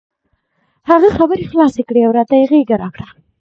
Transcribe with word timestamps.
هغه 0.89 1.09
خبرې 1.17 1.43
خلاصې 1.51 1.81
کړې 1.87 2.01
او 2.07 2.11
راته 2.17 2.33
یې 2.39 2.45
غېږه 2.51 2.75
راکړه. 2.83 3.07